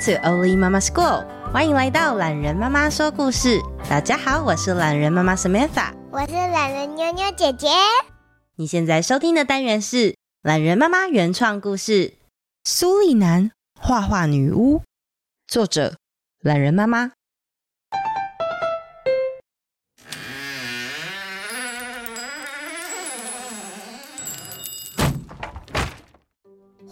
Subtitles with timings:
[0.00, 3.60] To Oli Mama School，欢迎来到懒人妈妈说故事。
[3.86, 7.68] 大家好，我是懒人妈妈 Samantha，我是懒人妞妞姐姐。
[8.56, 11.92] 你现在收听的单元是懒人妈妈原创故事
[12.64, 14.78] 《苏丽南画画女巫》，
[15.46, 15.98] 作者
[16.40, 17.12] 懒人妈妈。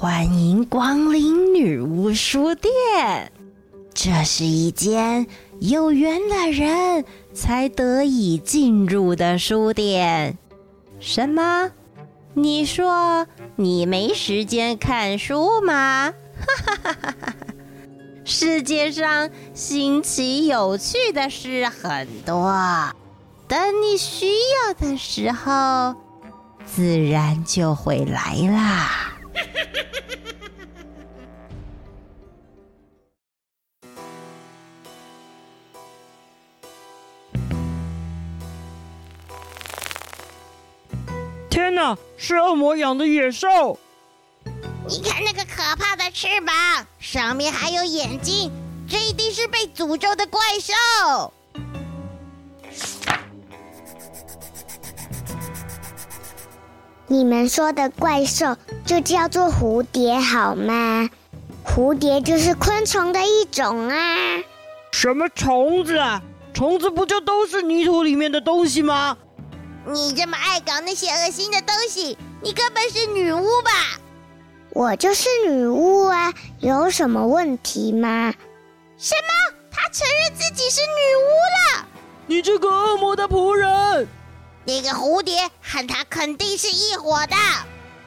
[0.00, 2.72] 欢迎光临女巫书店。
[3.92, 5.26] 这是一间
[5.58, 7.04] 有缘的人
[7.34, 10.38] 才得以进入的书店。
[11.00, 11.70] 什么？
[12.32, 13.26] 你说
[13.56, 16.14] 你没时间看书吗？
[16.38, 17.34] 哈哈哈哈哈！
[18.24, 22.50] 世界上新奇有趣的事很多，
[23.46, 25.94] 等你需要的时候，
[26.64, 29.09] 自然就会来啦。
[41.50, 43.78] 天哪，是恶魔养的野兽！
[44.88, 48.50] 你看那个可怕的翅膀，上面还有眼睛，
[48.88, 50.74] 这一定是被诅咒的怪兽。
[57.12, 61.10] 你们说的怪兽就叫做蝴蝶，好吗？
[61.66, 64.38] 蝴蝶就是昆虫的一种啊。
[64.92, 66.22] 什么虫子啊？
[66.54, 69.18] 虫子不就都是泥土里面的东西吗？
[69.86, 73.98] 你这么爱搞那些恶心的东西，你根本是女巫吧？
[74.72, 78.32] 我就是女巫啊，有什么问题吗？
[78.96, 79.56] 什么？
[79.72, 81.26] 她承认自己是女巫
[81.80, 81.88] 了？
[82.28, 84.06] 你这个恶魔的仆人！
[84.70, 87.34] 那个蝴蝶和他肯定是一伙的。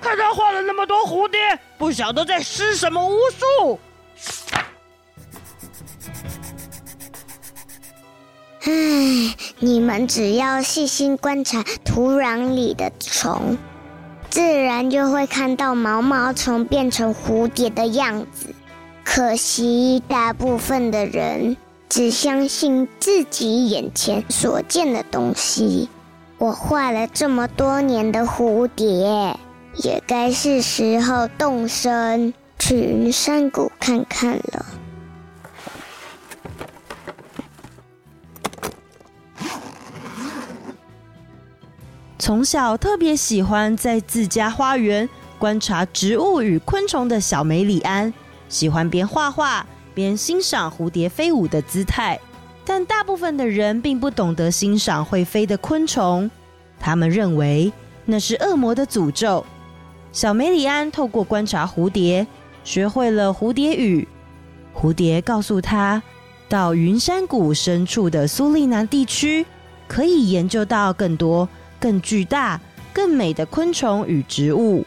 [0.00, 3.80] 看他画了那么多蝴蝶，不晓得在施什么巫术。
[8.60, 13.58] 唉，你们只要细心观察土壤里的虫，
[14.30, 18.54] 自然就会看到毛毛虫变成蝴蝶的样子。
[19.02, 21.56] 可惜，大部分的人
[21.88, 25.88] 只相信自己眼前所见的东西。
[26.36, 29.38] 我画了这么多年的蝴蝶，
[29.82, 34.66] 也该是时候动身去云山谷看看了。
[42.18, 45.08] 从小特别喜欢在自家花园
[45.38, 48.12] 观察植物与昆虫的小梅里安，
[48.48, 52.18] 喜欢边画画边欣赏蝴蝶飞舞的姿态。
[52.64, 56.30] 但大部分的人并不懂得欣赏会飞的昆虫，
[56.80, 57.72] 他们认为
[58.04, 59.44] 那是恶魔的诅咒。
[60.12, 62.26] 小梅里安透过观察蝴蝶，
[62.64, 64.08] 学会了蝴蝶语。
[64.74, 66.02] 蝴蝶告诉他，
[66.48, 69.44] 到云山谷深处的苏利南地区，
[69.86, 71.48] 可以研究到更多。
[71.80, 72.58] 更巨大、
[72.94, 74.86] 更美的昆虫与植物。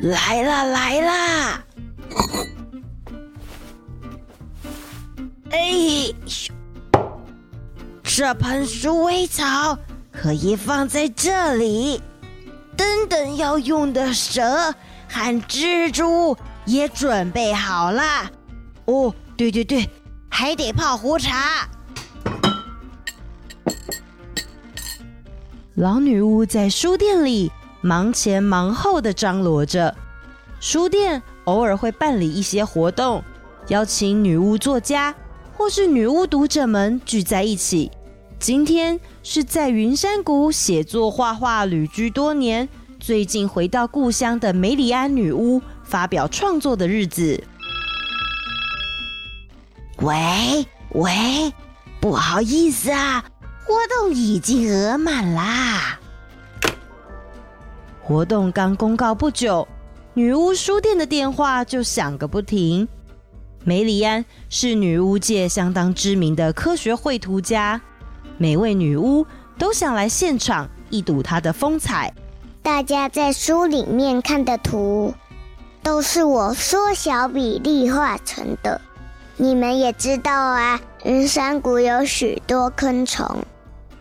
[0.00, 1.64] 来啦来啦！
[5.50, 6.12] 哎，
[8.02, 9.78] 这盆鼠尾草
[10.10, 12.00] 可以放在这里。
[12.76, 14.74] 等等要用的蛇
[15.08, 16.36] 和蜘蛛。
[16.66, 18.30] 也准备好了
[18.84, 19.88] 哦，对对对，
[20.28, 21.68] 还得泡壶茶。
[25.74, 29.96] 老女巫在书店里忙前忙后的张罗着。
[30.60, 33.24] 书店偶尔会办理一些活动，
[33.68, 35.14] 邀请女巫作家
[35.56, 37.90] 或是女巫读者们聚在一起。
[38.38, 42.68] 今天是在云山谷写作画画旅居多年，
[42.98, 47.44] 最近回到故乡的梅里安女巫发表创作的日子。
[49.98, 51.52] 喂喂，
[52.00, 53.22] 不好意思啊，
[53.66, 55.99] 活动已经额满啦。
[58.10, 59.68] 活动刚公告不久，
[60.14, 62.88] 女巫书店的电话就响个不停。
[63.62, 67.80] 梅里安是女巫界相当知名的科学绘图家，
[68.36, 69.24] 每位女巫
[69.56, 72.12] 都想来现场一睹她的风采。
[72.62, 75.14] 大家在书里面看的图，
[75.80, 78.80] 都是我缩小比例画成的。
[79.36, 83.44] 你们也知道啊，云山谷有许多昆虫，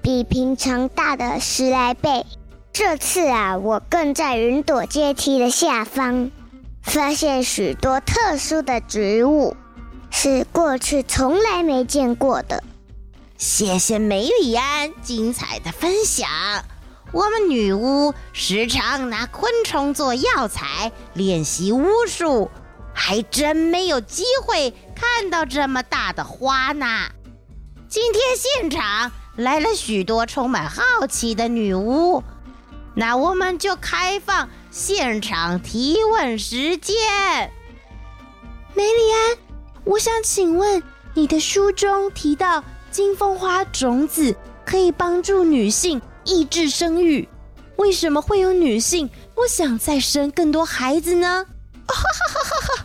[0.00, 2.24] 比平常大的十来倍。
[2.72, 6.30] 这次啊，我更在云朵阶梯的下方，
[6.82, 9.56] 发现许多特殊的植物，
[10.10, 12.62] 是过去从来没见过的。
[13.36, 16.28] 谢谢梅里安精彩的分享。
[17.12, 22.50] 我们女巫时常拿昆虫做药材练习巫术，
[22.92, 26.86] 还真没有机会看到这么大的花呢。
[27.88, 32.22] 今天现场来了许多充满好奇的女巫，
[32.98, 36.96] 那我们就开放现场提问时间。
[38.74, 39.38] 梅里安，
[39.84, 40.82] 我想请问，
[41.14, 44.34] 你的书中提到金凤花种子
[44.66, 47.28] 可以帮助女性抑制生育，
[47.76, 51.46] 为什么会有女性不想再生更多孩子呢？
[51.86, 52.02] 哈哈
[52.34, 52.84] 哈哈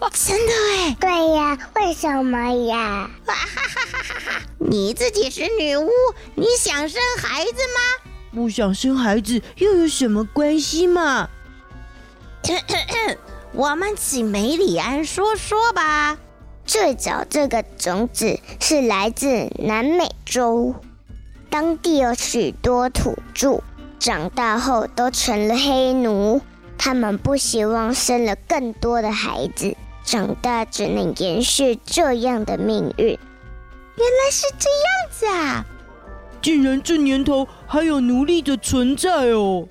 [0.00, 0.10] 哈！
[0.14, 3.10] 真的哎，对呀，为什么呀？
[3.26, 4.42] 哈哈哈哈哈！
[4.58, 5.90] 你自己是女巫，
[6.36, 8.11] 你想生孩子吗？
[8.34, 11.28] 不想生孩子又有什么关系嘛？
[13.52, 16.18] 我们请梅里安说说吧。
[16.64, 20.74] 最早这个种子是来自南美洲。
[21.50, 23.60] 当地有许多土著，
[23.98, 26.40] 长大后都成了黑奴。
[26.78, 33.06] 他们不希望生了更多的孩子，长大只能延续这样的命运。
[33.08, 33.18] 原
[33.98, 35.66] 来是这样子啊！
[36.42, 39.66] 竟然这年头还有奴隶的存在哦！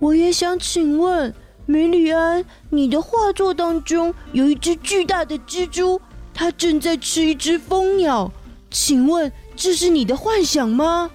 [0.00, 1.32] 我也想请问
[1.64, 6.00] 梅里安，你的画作当中有一只巨大的蜘蛛，
[6.34, 8.32] 它正在吃一只蜂鸟，
[8.70, 9.30] 请问？
[9.54, 11.10] 这是你的幻想吗？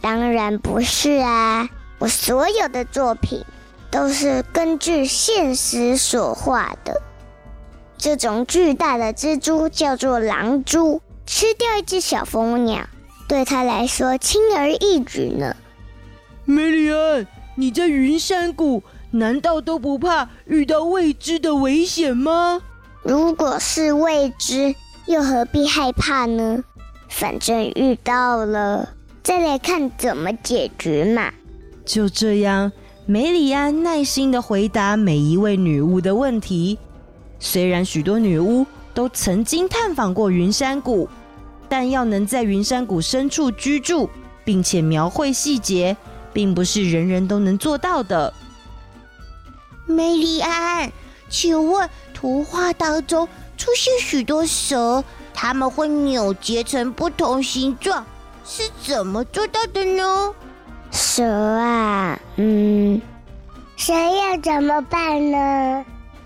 [0.00, 1.68] 当然不是啊！
[1.98, 3.44] 我所有的作品
[3.90, 7.02] 都是根据现实所画的。
[7.98, 12.88] 这种巨大的蜘蛛叫做狼蛛，吃掉一只小蜂鸟，
[13.30, 15.54] 对他来说轻而易举呢。
[16.44, 17.24] 梅里安，
[17.54, 18.82] 你在云山谷
[19.12, 22.60] 难道都不怕遇到未知的危险吗？
[23.04, 24.74] 如果是未知，
[25.06, 26.64] 又何必害怕呢？
[27.08, 28.88] 反正遇到了，
[29.22, 31.32] 再来看怎么解决嘛。
[31.84, 32.72] 就这样，
[33.06, 36.76] 梅里安耐心的回答每一位女巫的问题。
[37.38, 41.08] 虽然许多女巫都曾经探访过云山谷，
[41.70, 44.10] 但要能在云山谷深处居住，
[44.44, 45.96] 并且描绘细节，
[46.32, 48.34] 并不是人人都能做到的。
[49.86, 50.92] 梅里安，
[51.28, 55.04] 请问图画当中出现许多蛇。
[55.32, 58.04] 它们会扭结成不同形状，
[58.44, 60.34] 是怎么做到的呢？
[60.90, 63.00] 蛇啊，嗯，
[63.76, 65.84] 蛇要怎么办呢？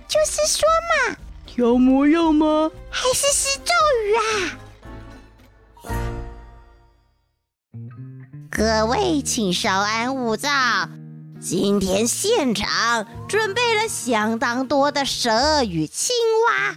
[0.08, 2.70] 就是说嘛，调模样吗？
[2.90, 3.72] 还是施咒
[4.04, 4.58] 语啊？
[8.56, 10.48] 各位请稍安勿躁，
[11.40, 16.14] 今天现场准备了相当多的蛇与青
[16.46, 16.76] 蛙。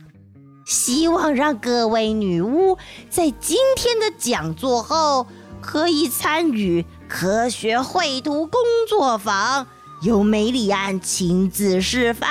[0.66, 2.80] 希望让各位女巫
[3.12, 5.28] 在今天的讲座后
[5.62, 8.60] 可以参与科学绘图工
[8.90, 9.68] 作坊，
[10.02, 12.28] 由梅里安亲自示范。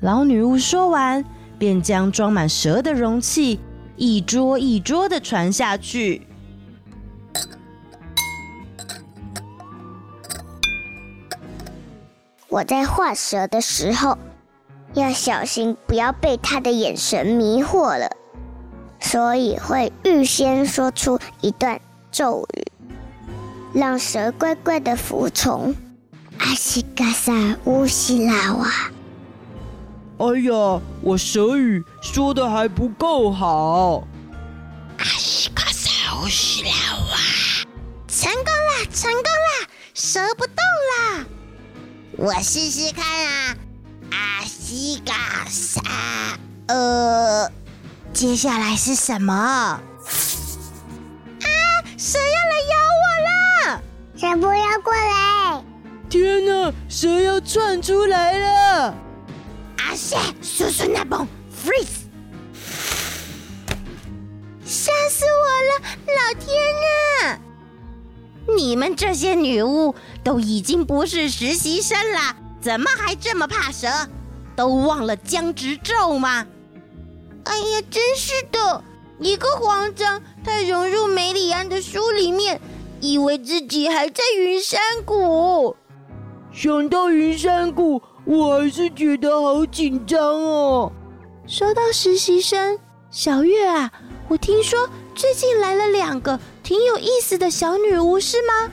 [0.00, 1.24] 老女巫说完，
[1.58, 3.58] 便将装满蛇的容器
[3.96, 6.27] 一桌一桌的传下去。
[12.58, 14.18] 我在画蛇的时候。
[14.94, 18.10] 要小心，不要被他的眼神迷惑了，
[18.98, 21.78] 所以会预先说出一段
[22.10, 22.66] 咒语，
[23.74, 25.72] 让蛇乖乖的服从。
[26.38, 27.32] 阿西嘎萨
[27.64, 28.66] 乌西拉瓦。
[30.16, 34.02] 哎呀，我蛇语说的还不够好。
[34.96, 37.16] 阿西嘎萨乌西拉瓦，
[38.08, 41.26] 成功了，成功了，蛇不动了。
[42.18, 43.56] 我试试看啊。
[44.10, 45.80] 阿西嘎沙，
[46.66, 47.48] 呃，
[48.12, 49.32] 接下来是什么？
[49.32, 49.80] 啊，
[51.96, 53.06] 蛇要来咬我
[53.70, 53.82] 了！
[54.16, 55.62] 蛇不要过来！
[56.10, 58.94] 天哪，蛇要窜出来了！
[59.78, 61.24] 阿西，叔叔那蹦
[61.64, 62.08] ，freeze！
[64.64, 65.80] 吓死我了，
[66.16, 66.50] 老天
[67.22, 67.38] 啊！
[68.56, 72.36] 你们这些女巫都已经不是实习生了。
[72.60, 73.88] 怎么还这么怕蛇？
[74.56, 76.46] 都忘了僵直咒吗？
[77.44, 78.82] 哎呀，真是的！
[79.20, 82.60] 一个慌张，他融入梅里安的书里面，
[83.00, 85.76] 以为自己还在云山谷。
[86.52, 90.92] 想到云山谷，我还是觉得好紧张哦。
[91.46, 92.78] 说到实习生，
[93.10, 93.92] 小月啊，
[94.28, 94.88] 我听说
[95.18, 98.70] 最近来了两个挺有意思的小女巫，是吗？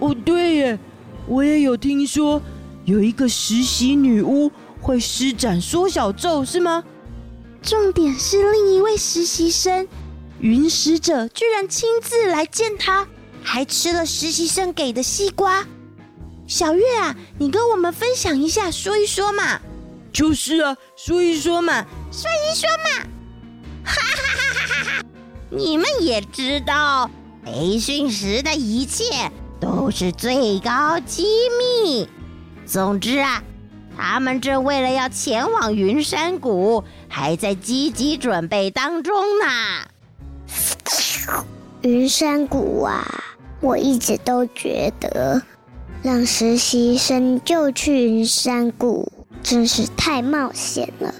[0.00, 0.78] 哦，对耶，
[1.26, 2.42] 我也有听说。
[2.84, 6.84] 有一个实习女巫会施展缩小咒，是吗？
[7.62, 9.88] 重点是另一位实习生
[10.40, 13.08] 云使者居然亲自来见他，
[13.42, 15.66] 还吃了实习生给的西瓜。
[16.46, 19.58] 小月啊，你跟我们分享一下，说一说嘛。
[20.12, 21.82] 就是啊，说一说嘛，
[22.12, 23.06] 说一说嘛。
[23.84, 25.04] 哈哈哈哈哈哈！
[25.50, 27.10] 你们也知道，
[27.44, 29.04] 培训时的一切
[29.60, 31.24] 都是最高机
[31.58, 32.08] 密。
[32.66, 33.42] 总之啊，
[33.96, 39.88] 他们这为了要前往云山谷，还在积极准备当中呢。
[41.82, 43.24] 云山谷啊，
[43.60, 45.42] 我一直都觉得。
[46.02, 49.10] 让实习生就去云山谷，
[49.42, 51.14] 真是太冒险了。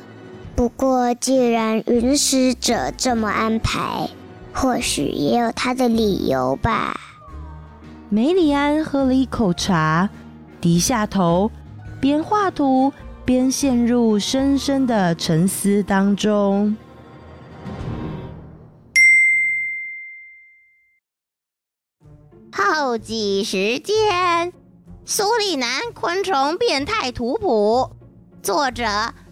[0.54, 4.08] 不过，既然云使者这么安排，
[4.56, 6.98] 或许也有他的理由吧。
[8.08, 10.08] 梅里安喝了一口茶，
[10.62, 11.50] 低下头，
[12.00, 12.90] 边画图
[13.22, 16.74] 边陷入深深的沉思当中。
[22.50, 24.52] 后记时间。
[25.04, 27.90] 苏里南昆虫变态图谱，
[28.42, 28.84] 作者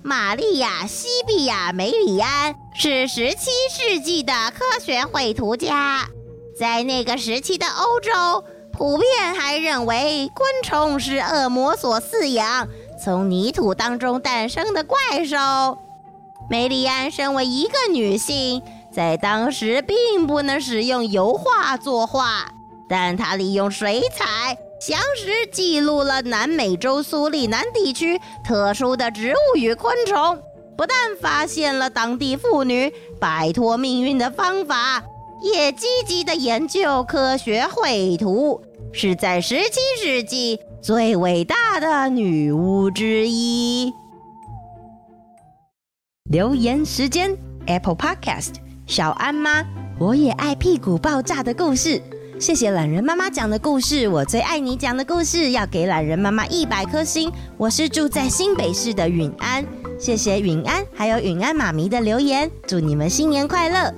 [0.07, 6.07] 玛利亚·西比亚·梅里安是十七世纪的科学绘图家。
[6.61, 12.69] 在那个时期的欧洲，普遍还认为昆虫是恶魔所饲养、
[13.03, 15.79] 从泥土当中诞生的怪兽。
[16.51, 18.61] 梅里安身为一个女性，
[18.93, 22.53] 在当时并不能使用油画作画，
[22.91, 24.59] 但她利用水彩。
[24.87, 30.39] 详实记录了南美洲苏里南地区特殊的植物与昆虫，
[30.77, 35.03] 不但发现了当地妇女摆脱命运的方法，
[35.41, 38.61] 也积极的研究科学绘图，
[38.93, 43.91] 是在十七世纪最伟大的女巫之一。
[46.31, 49.65] 留言时间，Apple Podcast，小安妈，
[49.99, 52.03] 我也爱屁股爆炸的故事。
[52.45, 57.33] 谢谢懒人妈妈讲的故事，我最爱你讲的故事，要给懒人妈妈一百颗星。
[57.57, 59.65] 我是住在新北市的允安，
[59.99, 63.91] 谢谢允安，还有允安妈咪的留言，祝你们新年快乐。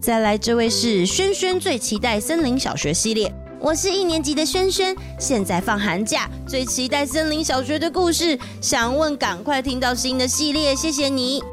[0.00, 11.44] 再来，这位是轩轩最期待森林小学系列，我是一年级的轩轩，现在放寒假，最期待森林小学的故事，想问赶快听到新的系列，谢谢你，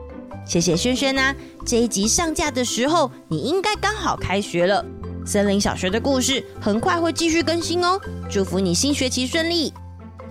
[0.48, 1.36] 谢谢轩轩呐。
[1.66, 4.86] 这一集上架的时候，你应该刚好开学了。
[5.26, 9.74] 森林小学的故事很快会继续更新哦，祝福你新学期顺利。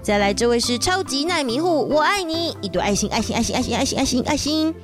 [0.01, 4.75] 再来，这位是超级耐米户，我爱你，一朵爱心，爱心，爱心，爱心，爱心，爱心，爱心。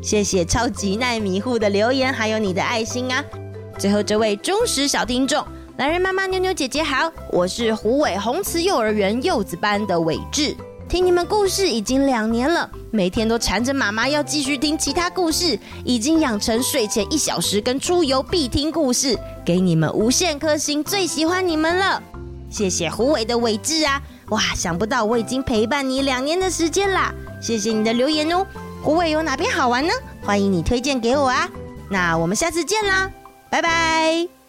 [0.00, 3.22] 谢谢超级耐米户的留言，还有你的爱心啊。
[3.78, 5.44] 最后，这位忠实小听众，
[5.76, 10.56] 男人妈妈、妞妞姐姐好，我是虎尾红慈幼儿园柚子班的伟志。
[10.92, 22.02] 听你们故事已经两年了，每天都缠着妈妈要继续听其他故事，已经养成睡前一小时跟出游必听故事，给你们无限颗星，最喜欢你们了。
[22.50, 28.46] 谢谢胡伟的伟志啊，哇，想不到我已经陪伴你两年的时间啦，谢谢你的留言哦。
[28.82, 29.94] 胡伟有哪边好玩呢？
[30.22, 31.48] 欢迎你推荐给我啊。
[31.88, 33.10] 那我们下次见啦，
[33.48, 34.41] 拜拜。